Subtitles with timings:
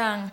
[0.00, 0.29] tongue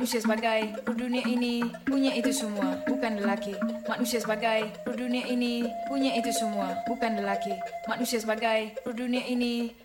[0.00, 3.52] Manusia sebagai dunia ini punya itu semua, bukan lelaki.
[3.84, 7.52] Manusia sebagai dunia ini punya itu semua, bukan lelaki.
[7.84, 9.76] Manusia sebagai dunia ini.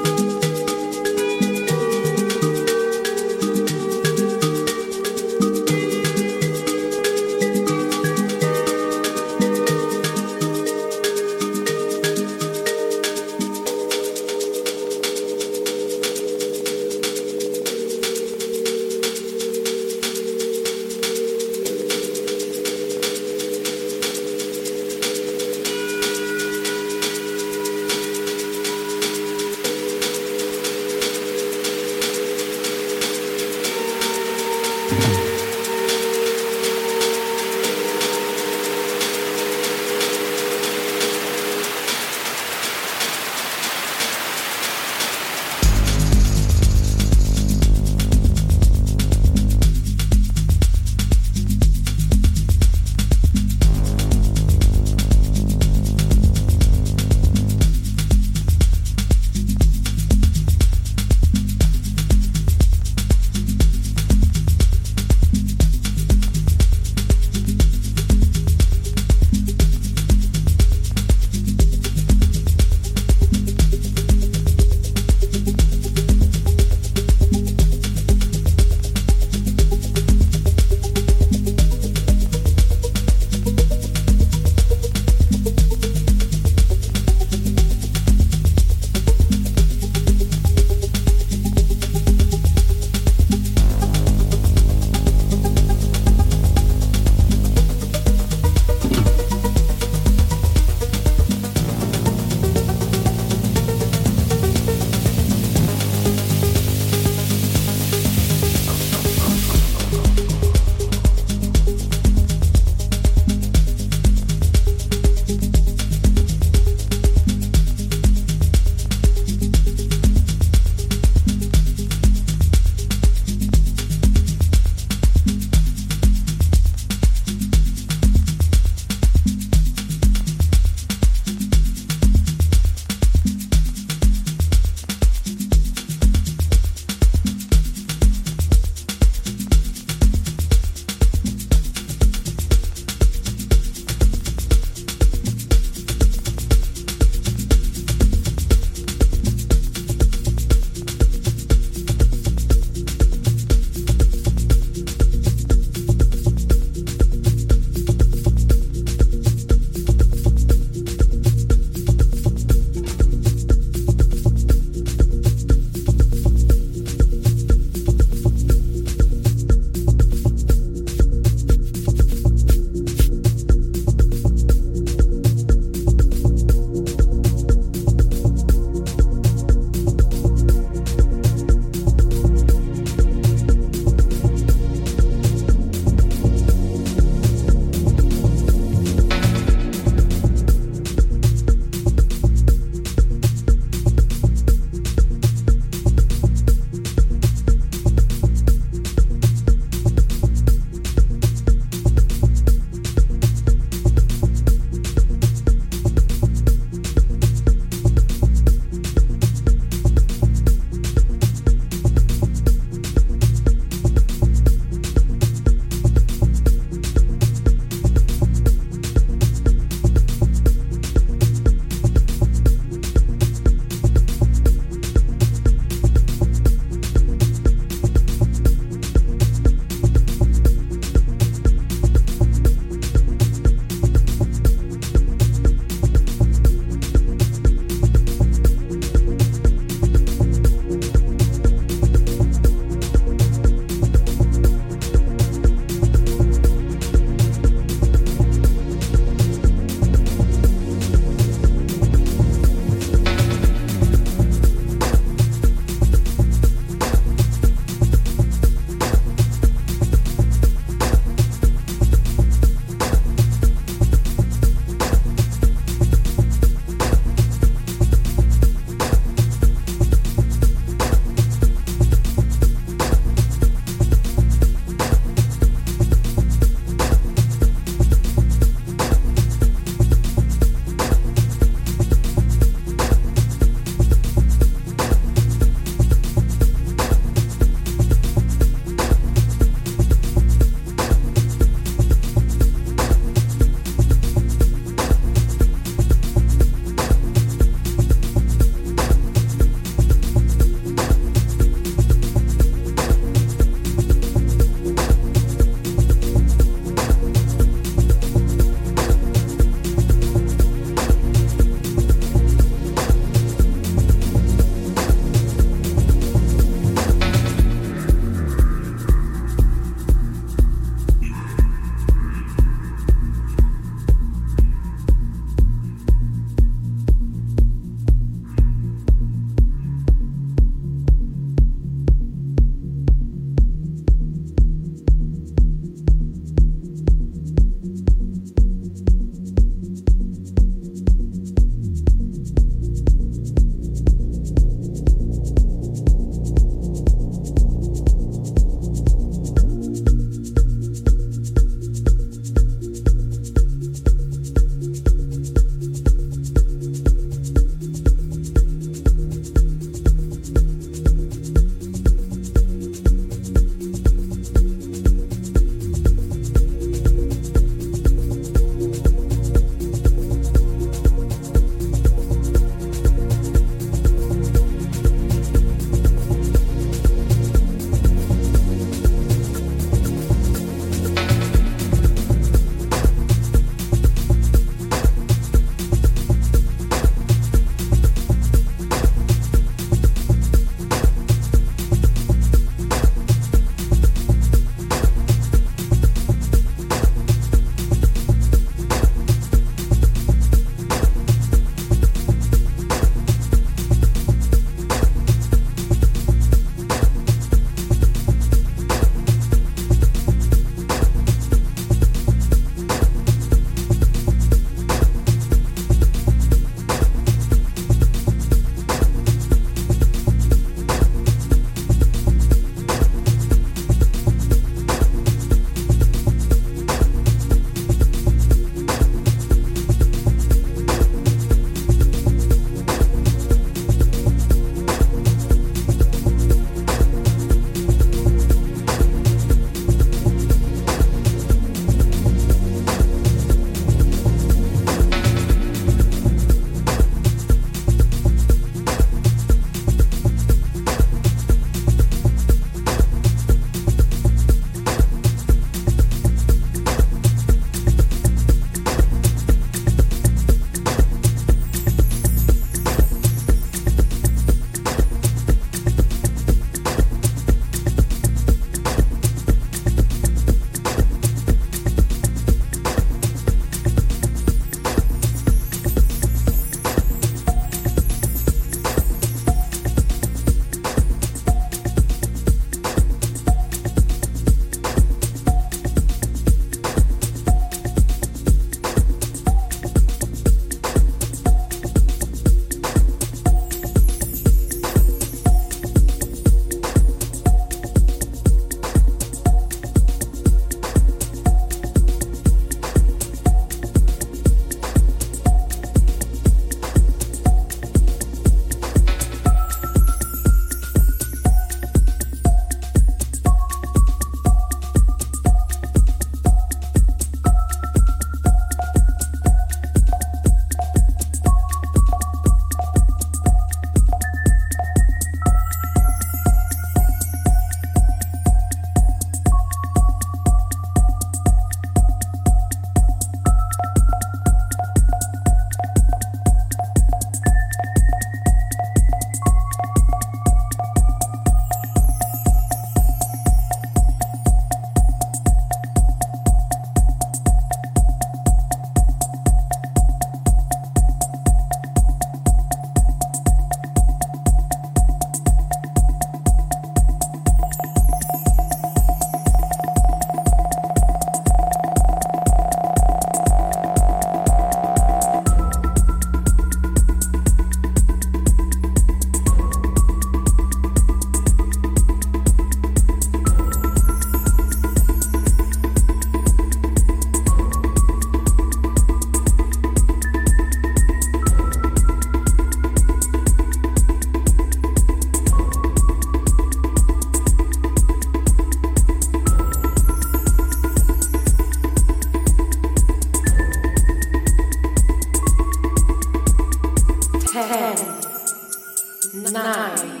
[599.12, 600.00] Nine,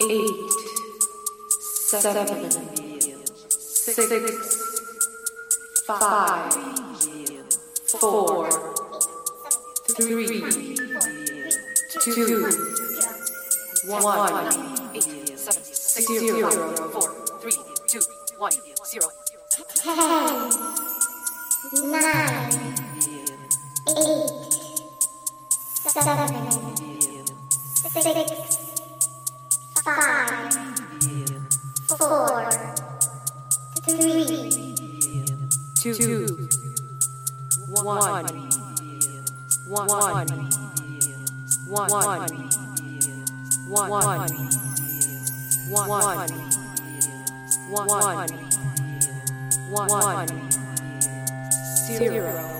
[0.00, 0.50] eight,
[1.60, 2.50] seven,
[3.48, 3.98] six,
[5.86, 6.52] five,
[7.86, 8.50] four,
[9.96, 10.42] three,
[12.00, 12.50] two,
[13.86, 14.50] one,
[16.18, 16.50] zero.
[16.88, 17.08] Four,
[17.40, 17.52] three,
[17.86, 18.00] two,
[18.38, 18.52] one,
[18.84, 19.08] zero.
[21.72, 22.52] nine,
[23.88, 24.30] eight,
[25.86, 27.17] seven,
[27.90, 28.80] six,
[29.84, 30.52] five,
[31.88, 32.50] four,
[33.82, 34.74] three,
[35.74, 36.48] two,
[37.68, 38.24] one, one,
[39.66, 40.26] one, one,
[41.68, 41.90] one,
[43.68, 43.90] one,
[49.70, 50.28] one, one,
[51.86, 52.57] zero.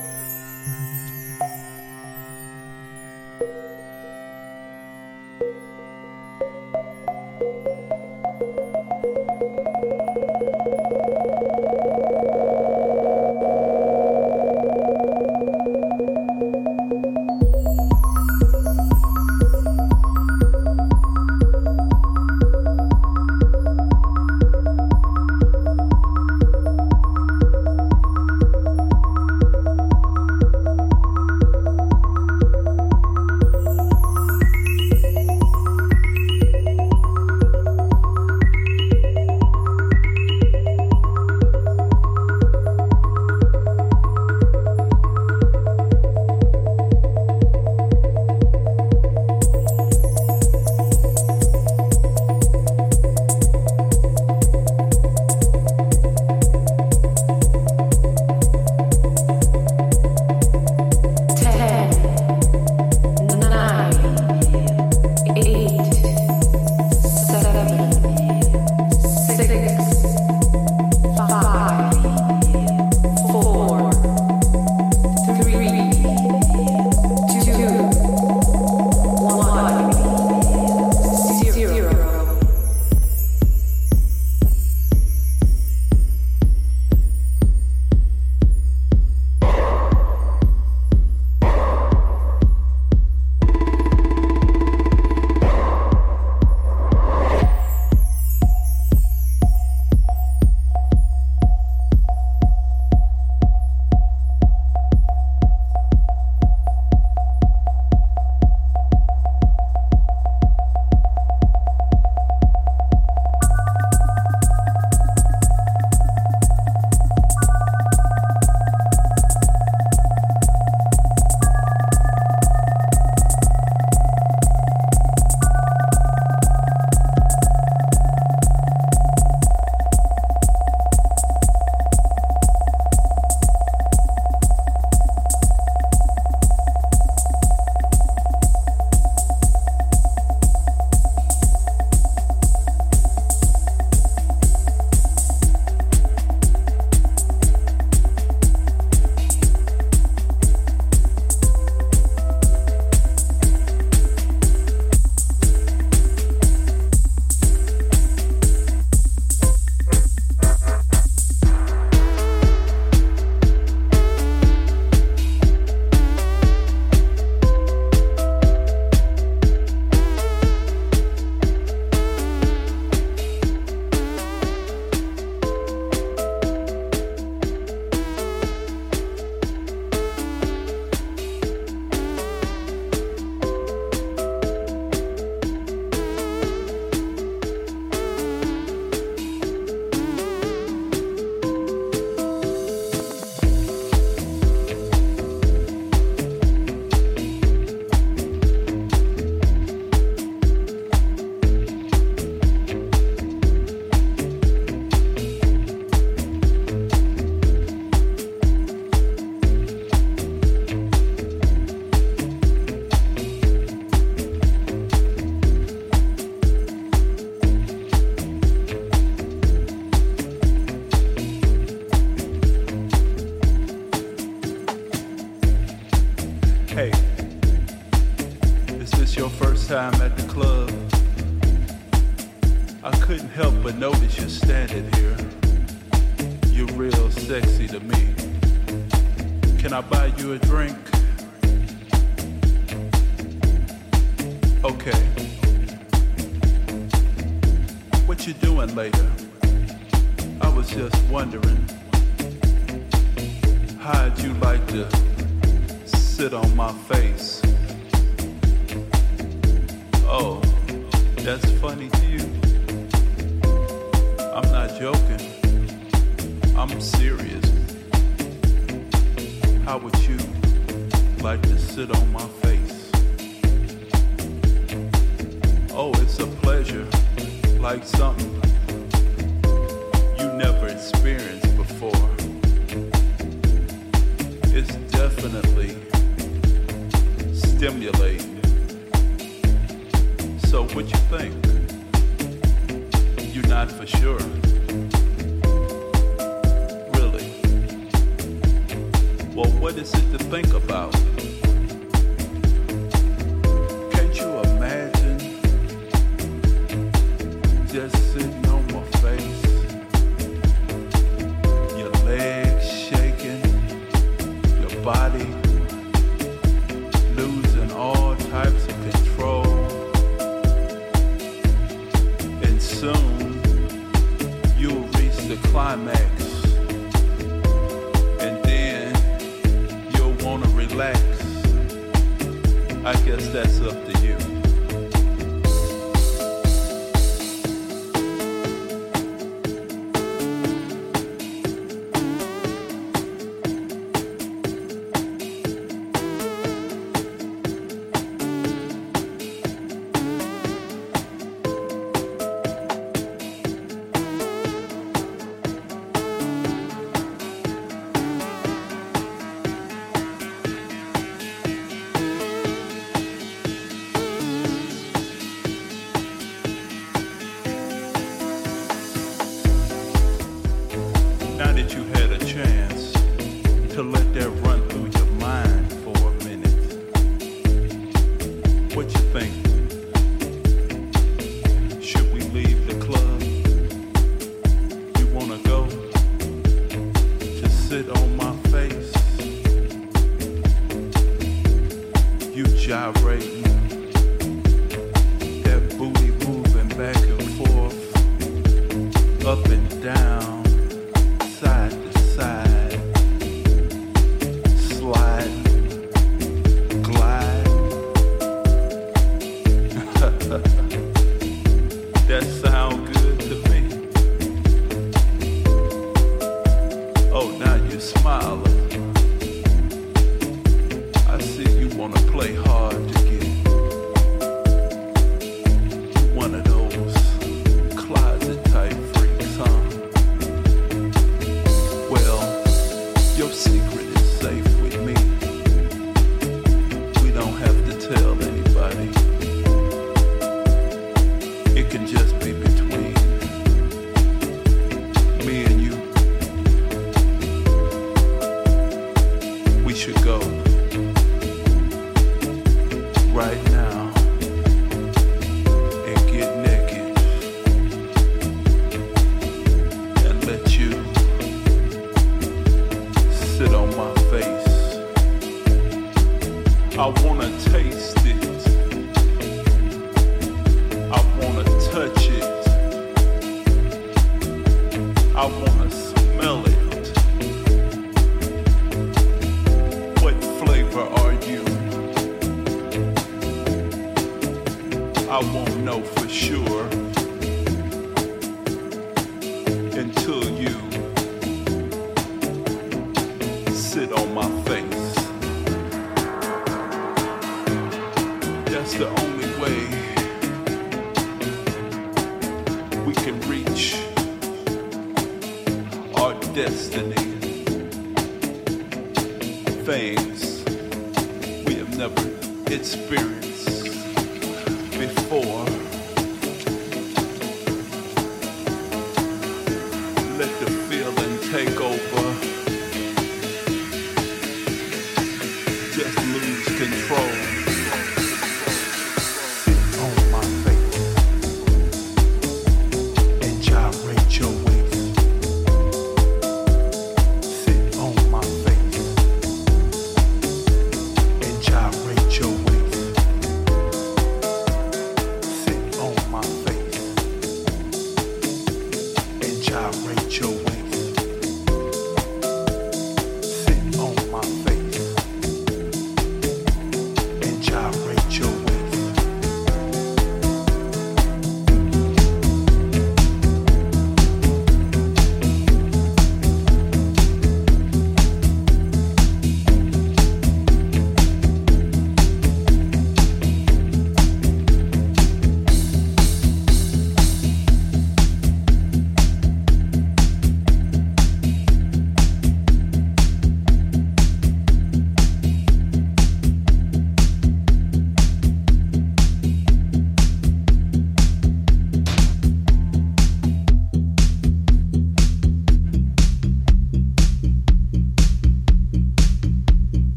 [475.21, 476.48] I wanna smell it.